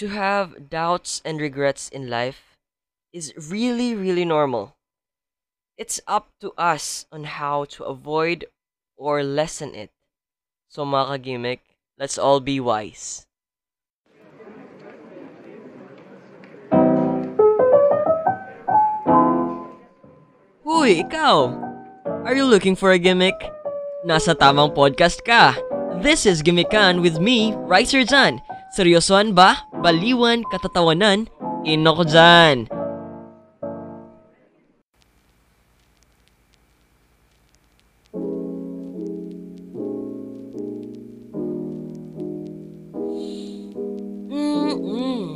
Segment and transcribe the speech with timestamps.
[0.00, 2.56] to have doubts and regrets in life
[3.12, 4.72] is really, really normal.
[5.76, 8.48] It's up to us on how to avoid
[8.96, 9.92] or lessen it.
[10.72, 11.60] So mga kagimik,
[12.00, 13.28] let's all be wise.
[20.64, 21.52] Huy, ikaw!
[22.24, 23.36] Are you looking for a gimmick?
[24.08, 25.60] Nasa tamang podcast ka.
[26.00, 28.40] This is Gimmikan with me, Ricer Jan.
[28.72, 29.69] Seryosoan ba?
[29.80, 31.24] Baliwan, katatawanan?
[31.64, 32.68] Ino ko dyan.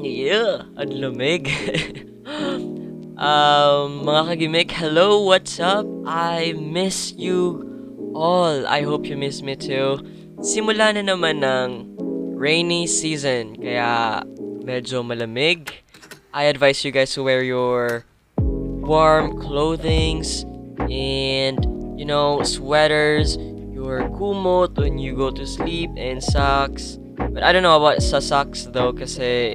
[0.04, 1.48] Yeah, ang lamig.
[3.16, 5.88] um, mga kagimik, hello, what's up?
[6.04, 7.64] I miss you
[8.12, 8.68] all.
[8.68, 10.04] I hope you miss me too.
[10.44, 11.96] Simula na naman ng
[12.36, 14.20] rainy season, kaya
[14.64, 15.84] medyo malamig.
[16.32, 18.04] I advise you guys to wear your
[18.40, 20.42] warm clothings
[20.90, 21.60] and,
[22.00, 23.36] you know, sweaters,
[23.70, 26.98] your kumot when you go to sleep, and socks.
[27.16, 29.54] But I don't know about sa socks though kasi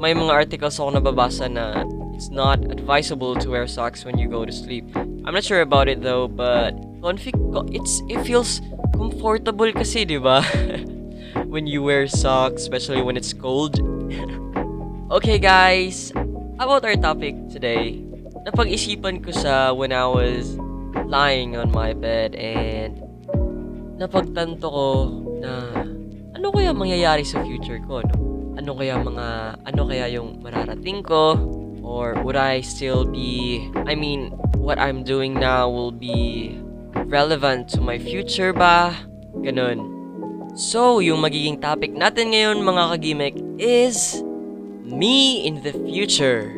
[0.00, 1.84] may mga articles ako nababasa na
[2.16, 4.88] it's not advisable to wear socks when you go to sleep.
[4.96, 6.72] I'm not sure about it though, but
[7.76, 8.64] it's it feels
[8.96, 10.40] comfortable kasi, 'di ba?
[11.52, 13.99] when you wear socks, especially when it's cold.
[15.16, 16.10] okay, guys,
[16.58, 18.02] about our topic today.
[18.46, 20.58] Napag-isipan ko sa when I was
[21.06, 22.98] lying on my bed and
[24.00, 24.88] napagtanto ko
[25.38, 25.84] na
[26.34, 28.16] ano kaya mangyayari sa future ko, no?
[28.58, 29.26] Ano kaya mga,
[29.62, 31.38] ano kaya yung mararating ko?
[31.80, 36.54] Or would I still be, I mean, what I'm doing now will be
[37.08, 38.94] relevant to my future ba?
[39.40, 40.00] Ganun.
[40.58, 44.24] So, yung magiging topic natin ngayon mga kagimik is
[44.82, 46.56] me in the future.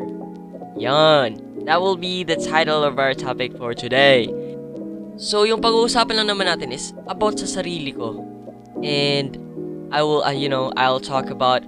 [0.78, 1.42] Yan.
[1.67, 4.31] That will be the title of our topic for today.
[5.19, 8.18] So, yung pag-uusapan lang naman natin is about sa sarili ko.
[8.83, 9.39] And
[9.95, 11.62] I will, uh, you know, I'll talk about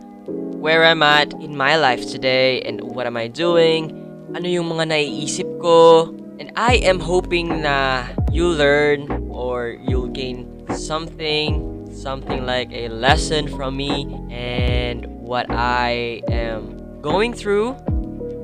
[0.65, 3.93] where I'm at in my life today and what am I doing,
[4.33, 6.09] ano yung mga naiisip ko,
[6.41, 13.47] and I am hoping na you learn or you'll gain something, something like a lesson
[13.47, 17.73] from me and what I am going through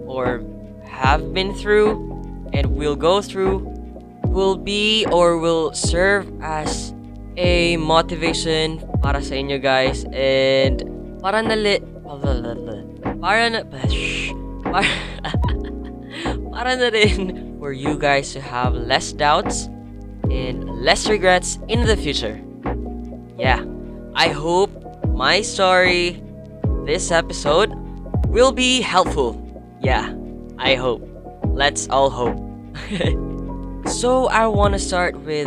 [0.08, 0.42] or
[0.88, 2.00] have been through
[2.52, 3.68] and will go through
[4.24, 6.94] will be or will serve as
[7.36, 10.82] a motivation para sa inyo guys and
[11.20, 11.84] para nali
[13.20, 13.86] para na para,
[16.52, 19.68] para na rin for you guys to have less doubts
[20.32, 22.40] and less regrets in the future.
[23.36, 23.64] Yeah,
[24.14, 24.70] I hope
[25.12, 26.22] my story
[26.90, 27.70] this episode
[28.34, 29.38] will be helpful.
[29.78, 30.10] Yeah,
[30.58, 31.06] I hope.
[31.46, 32.34] Let's all hope.
[33.86, 35.46] so I want to start with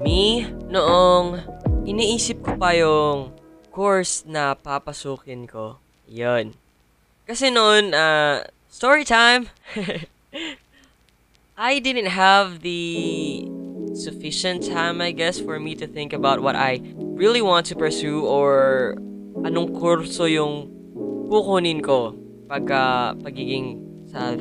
[0.00, 1.44] me noong
[1.84, 3.36] iniisip ko pa yung
[3.68, 5.76] course na papasukin ko.
[6.08, 6.56] Yun.
[7.28, 9.52] Kasi noon, uh, story time.
[11.60, 13.44] I didn't have the
[13.92, 18.24] sufficient time, I guess, for me to think about what I really want to pursue
[18.24, 18.96] or
[19.42, 20.70] anong kurso yung
[21.28, 22.14] kukunin ko
[22.46, 23.80] pagka pagiging
[24.10, 24.36] sa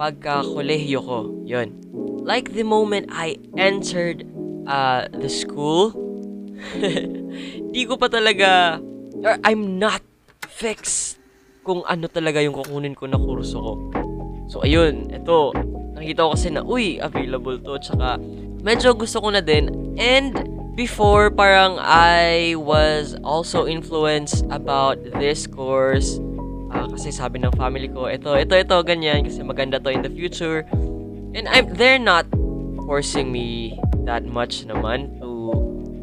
[0.00, 1.18] pagka kolehiyo ko.
[1.44, 1.76] Yun.
[2.24, 4.24] Like the moment I entered
[4.64, 5.92] uh, the school,
[7.74, 8.78] di ko pa talaga,
[9.20, 10.00] or I'm not
[10.46, 11.20] fixed
[11.64, 13.72] kung ano talaga yung kukunin ko na kurso ko.
[14.50, 15.54] So, ayun, ito,
[15.94, 18.18] nakita ko kasi na, uy, available to, tsaka,
[18.64, 20.34] medyo gusto ko na din, and,
[20.74, 26.20] before, parang I was also influenced about this course,
[26.72, 30.12] uh, kasi sabi ng family ko, ito, ito, ito, ganyan, kasi maganda to in the
[30.12, 30.66] future,
[31.34, 32.26] and I'm, they're not
[32.86, 35.30] forcing me that much naman to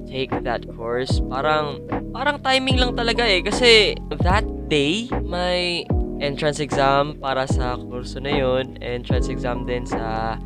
[0.08, 1.20] take that course.
[1.28, 1.84] Parang,
[2.16, 3.44] parang timing lang talaga eh.
[3.44, 5.84] Kasi that day, may
[6.24, 8.80] entrance exam para sa kurso na yun.
[8.80, 10.40] Entrance exam din sa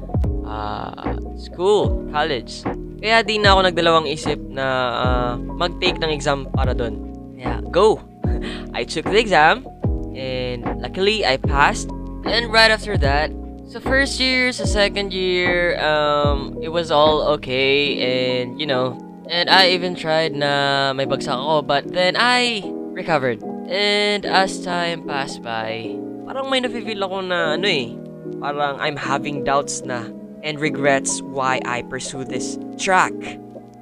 [0.43, 2.65] uh, school, college.
[3.01, 7.01] Kaya di na ako nagdalawang isip na uh, mag-take ng exam para doon.
[7.33, 7.97] Kaya, go!
[8.77, 9.65] I took the exam,
[10.13, 11.89] and luckily, I passed.
[12.29, 13.33] And right after that,
[13.71, 18.99] So first year, sa second year, um, it was all okay, and you know,
[19.31, 23.39] and I even tried na may bagsak ako, but then I recovered.
[23.71, 25.95] And as time passed by,
[26.27, 27.95] parang may nafe-feel ako na ano eh,
[28.43, 30.03] parang I'm having doubts na
[30.43, 33.13] and regrets why I pursue this track.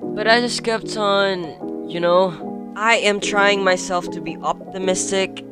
[0.01, 1.45] But I just kept on,
[1.89, 2.35] you know,
[2.75, 5.43] I am trying myself to be optimistic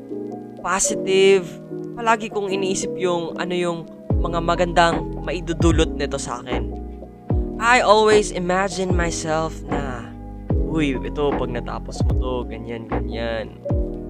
[0.62, 1.48] positive.
[1.96, 3.80] Palagi kong iniisip yung ano yung
[4.20, 6.74] mga magandang maidudulot nito sa akin.
[7.58, 10.06] I always imagine myself na,
[10.54, 13.58] uy, ito pag natapos mo to, ganyan, ganyan.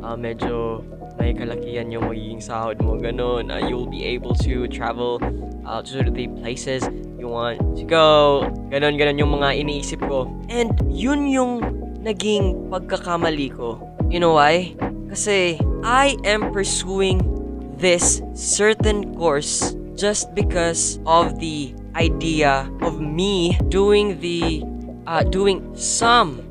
[0.03, 0.83] Ah, medyo
[1.17, 3.49] may kalakihan yung magiging sahod mo, ganun.
[3.49, 5.17] Uh, you'll be able to travel
[5.65, 6.85] uh, to the places
[7.17, 8.45] you want to go.
[8.69, 10.29] Ganun, ganun yung mga iniisip ko.
[10.47, 11.61] And yun yung
[11.99, 13.81] naging pagkakamali ko.
[14.07, 14.77] You know why?
[15.11, 17.19] Kasi I am pursuing
[17.75, 24.61] this certain course just because of the idea of me doing the
[25.09, 26.41] uh, doing some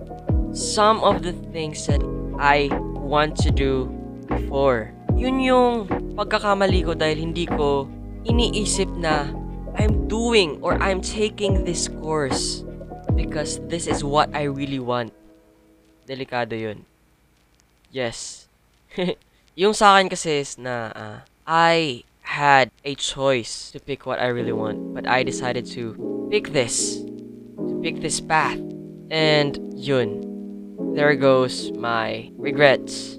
[0.52, 2.02] some of the things that
[2.38, 3.95] I want to do
[4.26, 4.92] before.
[5.16, 5.72] Yun yung
[6.18, 7.88] pagkakamali ko dahil hindi ko
[8.26, 9.30] iniisip na
[9.78, 12.64] I'm doing or I'm taking this course
[13.14, 15.12] because this is what I really want.
[16.04, 16.84] Delikado yun.
[17.92, 18.48] Yes.
[19.60, 24.28] yung sa akin kasi is na uh, I had a choice to pick what I
[24.28, 25.94] really want, but I decided to
[26.30, 27.00] pick this,
[27.56, 28.58] to pick this path.
[29.10, 30.26] And yun,
[30.94, 33.18] there goes my regrets.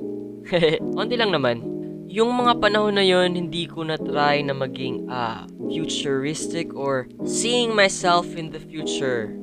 [1.00, 1.64] Onti lang naman.
[2.08, 7.76] Yung mga panahon na yun, hindi ko na try na maging uh, futuristic or seeing
[7.76, 9.36] myself in the future.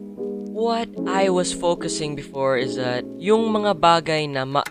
[0.54, 4.62] What I was focusing before is that yung mga bagay na ma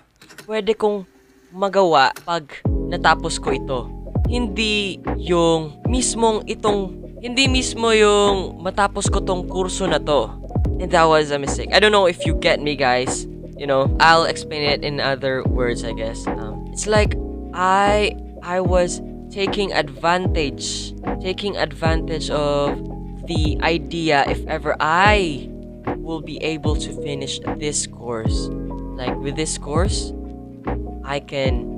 [0.49, 1.05] pwede kong
[1.53, 2.49] magawa pag
[2.89, 4.03] natapos ko ito
[4.33, 10.27] hindi yung mismong itong hindi mismo yung matapos ko tong kurso na to.
[10.81, 11.71] And that was a mistake.
[11.71, 13.29] I don't know if you get me guys.
[13.57, 16.25] You know, I'll explain it in other words, I guess.
[16.27, 17.15] Um, it's like
[17.53, 22.77] I I was taking advantage, taking advantage of
[23.27, 25.49] the idea if ever I
[25.97, 28.49] will be able to finish this course.
[28.97, 30.13] Like with this course,
[31.05, 31.71] I can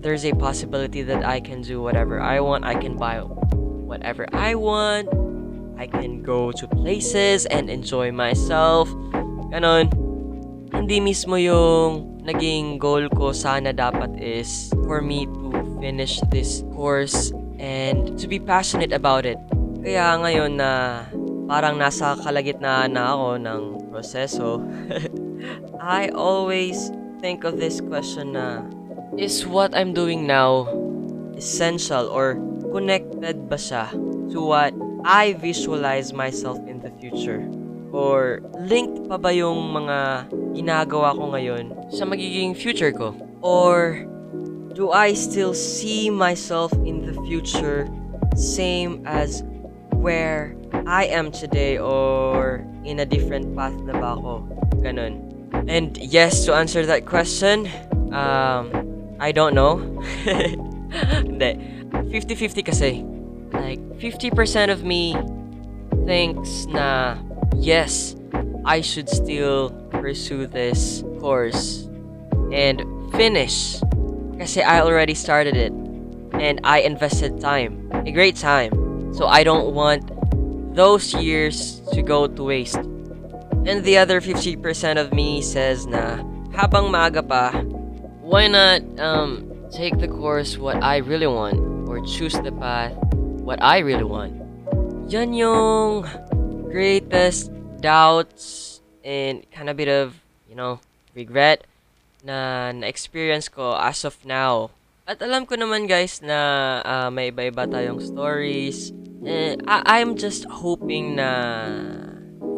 [0.00, 2.64] there's a possibility that I can do whatever I want.
[2.64, 5.08] I can buy whatever I want.
[5.78, 8.88] I can go to places and enjoy myself.
[9.52, 10.09] Ganon.
[10.70, 15.50] Hindi mismo yung naging goal ko sana dapat is for me to
[15.82, 19.38] finish this course and to be passionate about it.
[19.80, 21.04] Kaya ngayon na
[21.50, 24.62] parang nasa kalagitnaan na ako ng proseso,
[25.80, 28.62] I always think of this question na
[29.16, 30.68] is what I'm doing now
[31.36, 32.36] essential or
[32.70, 33.90] connected ba siya
[34.30, 37.44] to what I visualize myself in the future?
[37.90, 43.14] Or linked pa ba yung mga ginagawa ko ngayon sa magiging future ko?
[43.40, 44.04] Or
[44.74, 47.88] do I still see myself in the future
[48.36, 49.42] same as
[49.96, 50.56] where
[50.86, 54.46] I am today or in a different path na ba ako?
[54.80, 55.26] Ganun.
[55.68, 57.68] And yes, to answer that question,
[58.14, 58.70] um,
[59.20, 59.82] I don't know.
[61.26, 61.58] Hindi.
[62.10, 63.04] 50-50 kasi.
[63.52, 65.14] Like, 50% of me
[66.06, 67.18] thinks na,
[67.58, 68.16] yes,
[68.64, 71.88] I should still pursue this course
[72.52, 73.80] and finish.
[74.38, 75.72] Kasi I already started it.
[76.32, 77.90] And I invested time.
[77.92, 78.72] A great time.
[79.12, 80.08] So I don't want
[80.74, 82.80] those years to go to waste.
[83.66, 84.56] And the other 50%
[84.96, 86.24] of me says na,
[86.56, 87.52] habang maaga pa,
[88.24, 91.58] why not um take the course what I really want
[91.90, 92.94] or choose the path
[93.44, 94.38] what I really want?
[95.10, 96.06] Yan yung
[96.70, 100.80] greatest doubts and kind of bit of, you know,
[101.16, 101.64] regret
[102.24, 104.70] na na-experience ko as of now.
[105.08, 106.38] At alam ko naman guys na
[106.84, 108.92] uh, may iba-iba tayong stories.
[109.26, 111.28] Eh, I- I'm just hoping na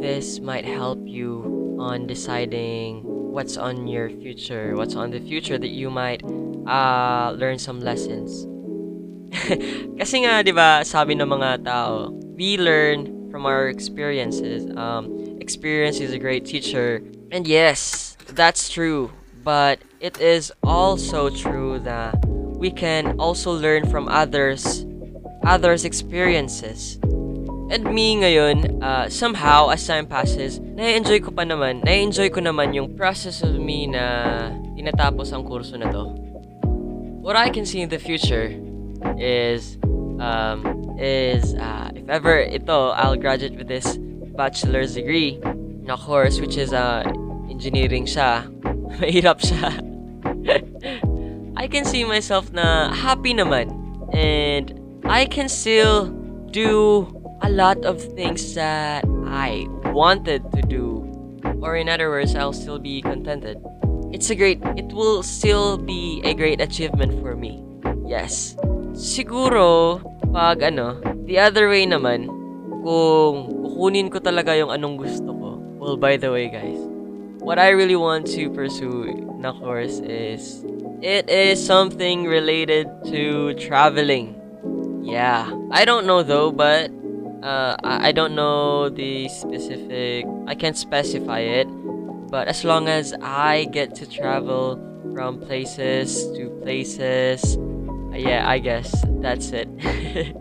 [0.02, 1.46] this might help you
[1.78, 6.20] on deciding what's on your future, what's on the future that you might
[6.66, 8.44] uh, learn some lessons.
[9.98, 14.68] Kasi nga, di ba, sabi ng mga tao, we learn from our experiences.
[14.76, 17.00] Um, experience is a great teacher.
[17.32, 19.10] And yes, that's true.
[19.42, 24.84] But it is also true that we can also learn from others,
[25.42, 27.00] others' experiences.
[27.72, 32.76] And me ngayon, uh, somehow, as time passes, na-enjoy ko pa naman, na-enjoy ko naman
[32.76, 36.12] yung process of me na tinatapos ang kurso na to.
[37.24, 38.52] What I can see in the future
[39.16, 39.80] is,
[40.22, 43.98] um, is, uh, if ever ito, I'll graduate with this
[44.38, 45.42] bachelor's degree
[45.82, 47.02] na course, which is, uh,
[47.50, 48.46] engineering siya.
[49.02, 49.74] Mahirap siya.
[51.58, 53.74] I can see myself na happy naman.
[54.14, 54.70] And
[55.02, 56.14] I can still
[56.54, 57.10] do
[57.42, 61.02] a lot of things that I wanted to do.
[61.58, 63.58] Or in other words, I'll still be contented.
[64.12, 67.64] it's a great, it will still be a great achievement for me.
[68.06, 68.54] Yes.
[68.92, 70.96] Siguro, pag ano,
[71.28, 72.26] the other way naman,
[72.80, 75.48] kung kukunin ko talaga yung anong gusto ko.
[75.76, 76.80] Well, by the way, guys,
[77.44, 80.64] what I really want to pursue na course is,
[81.04, 84.34] it is something related to traveling.
[85.04, 85.52] Yeah.
[85.70, 86.88] I don't know though, but
[87.42, 90.24] uh, I don't know the specific.
[90.46, 91.66] I can't specify it,
[92.30, 94.78] but as long as I get to travel
[95.12, 97.58] from places to places,
[98.14, 99.68] yeah, I guess that's it.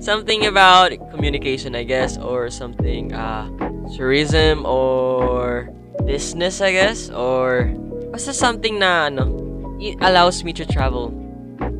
[0.00, 3.48] something about communication, I guess, or something uh,
[3.96, 5.70] tourism or
[6.04, 7.74] business, I guess, or
[8.12, 9.34] basta something na ano,
[9.80, 11.12] it allows me to travel.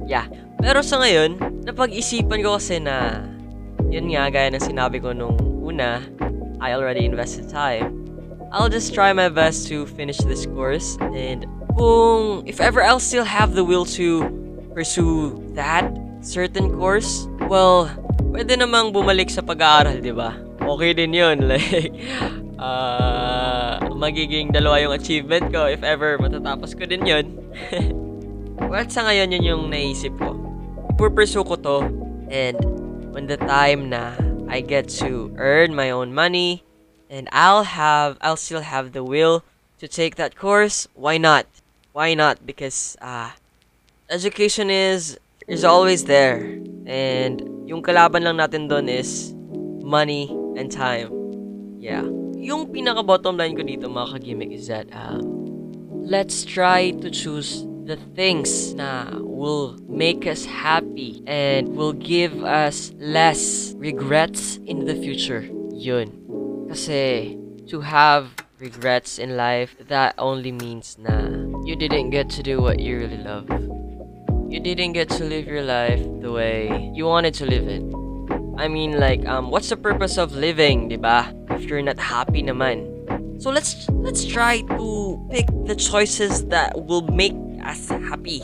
[0.06, 0.26] Yeah.
[0.58, 3.22] Pero sa ngayon, napag-isipan ko kasi na
[3.88, 6.02] yun nga, gaya ng sinabi ko nung una,
[6.60, 7.94] I already invested time.
[8.50, 11.44] I'll just try my best to finish this course and
[11.76, 14.24] kung if ever I'll still have the will to
[14.78, 15.90] pursue that
[16.22, 17.90] certain course, well,
[18.30, 20.38] pwede namang bumalik sa pag-aaral, di ba?
[20.62, 21.42] Okay din yun.
[21.50, 21.90] Like,
[22.62, 27.26] uh, magiging dalawa yung achievement ko if ever matatapos ko din yun.
[28.70, 30.38] well, sa ngayon yun yung naisip ko.
[30.94, 31.78] Ipurpursue ko to
[32.30, 32.54] and
[33.10, 34.14] when the time na
[34.46, 36.62] I get to earn my own money
[37.10, 39.42] and I'll have I'll still have the will
[39.82, 41.50] to take that course, why not?
[41.90, 42.46] Why not?
[42.46, 43.34] Because uh
[44.08, 46.40] education is is always there
[46.88, 49.36] and yung kalaban lang natin doon is
[49.84, 51.12] money and time.
[51.76, 52.04] Yeah.
[52.40, 55.20] Yung pinaka bottom line ko dito mga kagimik is that um,
[56.08, 62.92] let's try to choose the things na will make us happy and will give us
[62.96, 65.44] less regrets in the future.
[65.76, 66.08] Yun.
[66.72, 67.36] Kasi
[67.68, 71.28] to have regrets in life, that only means na
[71.68, 73.48] you didn't get to do what you really love.
[74.48, 77.84] You didn't get to live your life the way you wanted to live it.
[78.56, 81.28] I mean like um what's the purpose of living, 'di ba?
[81.52, 82.88] If you're not happy naman.
[83.44, 88.40] So let's let's try to pick the choices that will make us happy.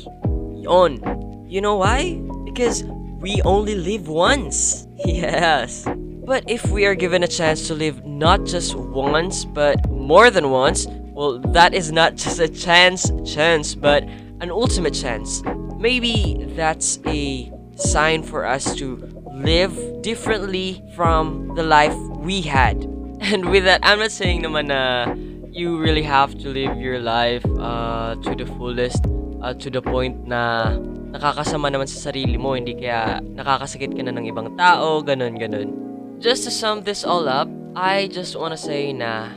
[0.61, 1.01] Yon.
[1.49, 2.21] You know why?
[2.45, 2.85] Because
[3.25, 4.85] we only live once.
[5.09, 5.89] Yes.
[6.29, 10.53] But if we are given a chance to live not just once, but more than
[10.53, 10.85] once,
[11.17, 14.05] well, that is not just a chance, chance, but
[14.45, 15.41] an ultimate chance.
[15.85, 18.97] Maybe that's a sign for us to
[19.37, 21.93] live differently from the life
[22.25, 22.89] we had.
[23.21, 25.13] And with that, I'm not saying naman na
[25.53, 29.05] you really have to live your life uh, to the fullest,
[29.45, 30.73] uh, to the point na
[31.13, 35.69] nakakasama naman sa sarili mo, hindi kaya nakakasakit ka na ng ibang tao, ganun, ganun.
[36.17, 39.37] Just to sum this all up, I just wanna say na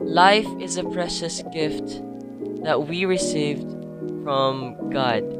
[0.00, 2.00] life is a precious gift
[2.64, 3.68] that we received
[4.24, 5.39] from God,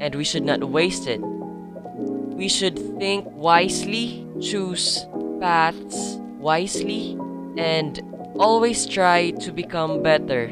[0.00, 1.20] and we should not waste it.
[1.20, 5.06] We should think wisely, choose
[5.40, 7.16] paths wisely,
[7.56, 8.00] and
[8.38, 10.48] always try to become better.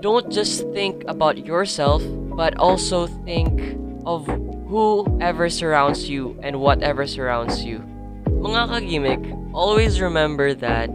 [0.00, 2.02] Don't just think about yourself,
[2.36, 4.26] but also think of
[4.68, 7.78] whoever surrounds you and whatever surrounds you.
[8.26, 9.22] Mga kagimik,
[9.54, 10.90] always remember that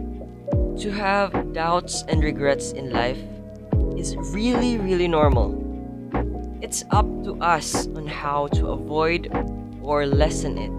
[0.78, 3.18] to have doubts and regrets in life
[3.96, 5.61] is really, really normal.
[6.62, 9.26] It's up to us on how to avoid
[9.82, 10.70] or lessen it.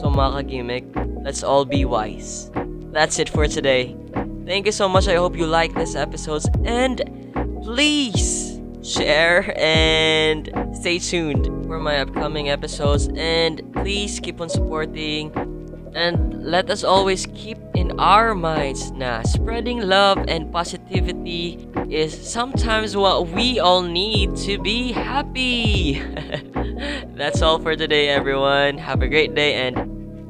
[0.00, 0.84] So mga kagimik,
[1.20, 2.50] let's all be wise.
[2.88, 3.92] That's it for today.
[4.48, 5.04] Thank you so much.
[5.06, 7.04] I hope you like this episode and
[7.60, 15.28] please share and stay tuned for my upcoming episodes and please keep on supporting
[15.92, 21.60] and let us always keep in our minds na spreading love and positivity
[21.94, 26.02] is sometimes what we all need to be happy.
[27.14, 28.78] That's all for today everyone.
[28.78, 29.78] Have a great day and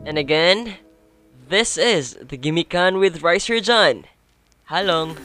[0.07, 0.77] and again,
[1.49, 4.05] this is the Gimikan with Rice John.
[4.69, 5.17] Halong.